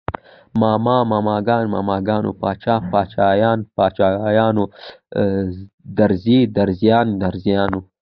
ماما، 0.61 0.95
ماماګان، 1.11 1.63
ماماګانو، 1.75 2.31
باچا، 2.41 2.75
باچايان، 2.91 3.59
باچايانو، 3.77 4.63
درزي، 5.97 6.39
درزيان، 6.55 7.07
درزیانو 7.21 7.79